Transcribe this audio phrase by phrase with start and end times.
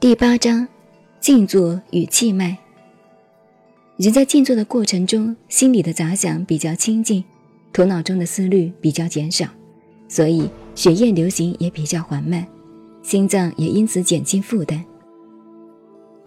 [0.00, 0.66] 第八章，
[1.20, 2.56] 静坐与气脉。
[3.98, 7.22] 人在静坐的过程中，心里的杂想比较清静，
[7.70, 9.46] 头脑中的思虑比较减少，
[10.08, 12.46] 所以血液流行也比较缓慢，
[13.02, 14.82] 心脏也因此减轻负担。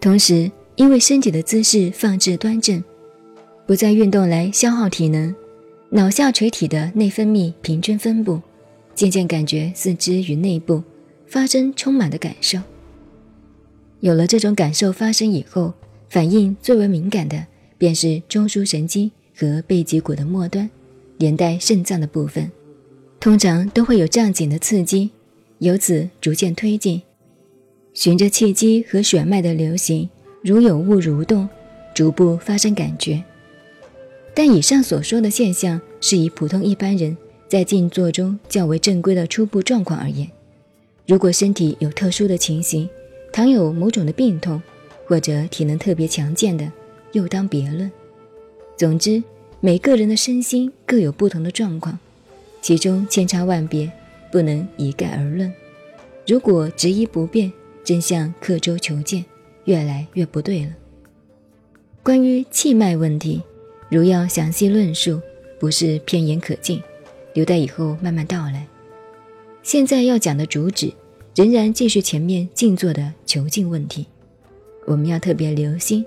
[0.00, 2.80] 同时，因为身体的姿势放置端正，
[3.66, 5.34] 不再运动来消耗体能，
[5.90, 8.40] 脑下垂体的内分泌平均分布，
[8.94, 10.80] 渐渐感觉四肢与内部
[11.26, 12.60] 发生充满的感受。
[14.04, 15.72] 有了这种感受发生以后，
[16.10, 17.46] 反应最为敏感的
[17.78, 20.68] 便是中枢神经和背脊骨的末端，
[21.16, 22.52] 连带肾脏的部分，
[23.18, 25.08] 通常都会有胀紧的刺激，
[25.60, 27.00] 由此逐渐推进，
[27.94, 30.10] 循着气机和血脉的流行，
[30.42, 31.48] 如有物蠕动，
[31.94, 33.24] 逐步发生感觉。
[34.34, 37.16] 但以上所说的现象是以普通一般人
[37.48, 40.30] 在静坐中较为正规的初步状况而言，
[41.06, 42.86] 如果身体有特殊的情形。
[43.34, 44.62] 倘有某种的病痛，
[45.06, 46.70] 或者体能特别强健的，
[47.10, 47.90] 又当别论。
[48.76, 49.20] 总之，
[49.58, 51.98] 每个人的身心各有不同的状况，
[52.62, 53.90] 其中千差万别，
[54.30, 55.52] 不能一概而论。
[56.28, 59.24] 如果执一不变，真像刻舟求剑，
[59.64, 60.70] 越来越不对了。
[62.04, 63.42] 关于气脉问题，
[63.88, 65.20] 如要详细论述，
[65.58, 66.80] 不是片言可尽，
[67.32, 68.64] 留待以后慢慢道来。
[69.64, 70.92] 现在要讲的主旨。
[71.34, 74.06] 仍然继续前面静坐的囚禁问题，
[74.86, 76.04] 我们要特别留心。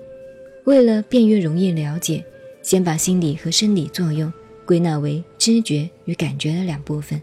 [0.64, 2.24] 为了便于容易了解，
[2.62, 4.32] 先把心理和生理作用
[4.64, 7.20] 归纳为知觉与感觉的两部分。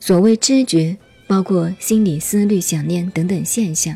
[0.00, 0.96] 所谓知觉，
[1.28, 3.94] 包括心理、思虑、想念等等现象；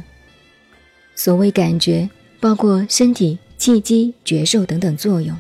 [1.17, 5.37] 所谓感觉，包括身体、气机、觉受等等作用。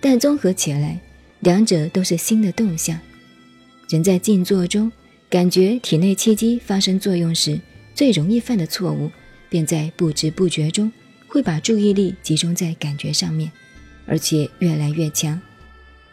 [0.00, 1.00] 但综合起来，
[1.38, 2.98] 两者都是心的动向。
[3.88, 4.90] 人在静坐中。
[5.30, 7.60] 感觉体内气机发生作用时，
[7.94, 9.08] 最容易犯的错误，
[9.48, 10.90] 便在不知不觉中
[11.28, 13.52] 会把注意力集中在感觉上面，
[14.06, 15.40] 而且越来越强，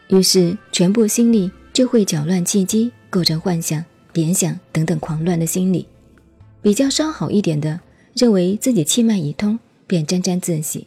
[0.06, 5.88] 于是全部心力就会搅乱气机，构成幻想、联想等等狂乱的心理。
[6.62, 7.80] 比较稍好一点的，
[8.14, 10.86] 认为自己气脉已通，便沾沾自喜。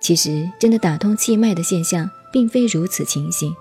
[0.00, 3.54] 其实真的打通气脉的现象，并非如此情形。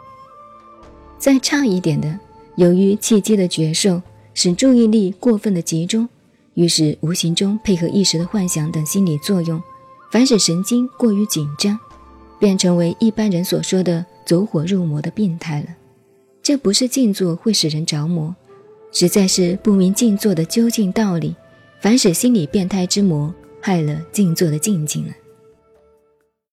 [1.20, 2.18] 再差一点的。
[2.62, 4.00] 由于气机的觉受
[4.36, 6.08] 使注意力过分的集中，
[6.54, 9.60] 于是无形中配合一时的幻想等心理作用，
[10.12, 11.80] 反使神经过于紧张，
[12.40, 15.70] 便成为一般人所说的走火入魔的病态了。
[16.44, 18.36] 这不是静坐会使人着魔，
[18.92, 21.36] 实在是不明静坐的究竟道理，
[21.82, 25.14] 反使心理变态之魔害了静坐的静静了。